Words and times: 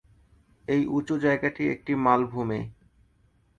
এই 0.67 0.81
উচু 0.87 1.15
জায়গাটি 1.17 1.63
একটি 1.69 1.91
মালভূমি। 1.95 2.61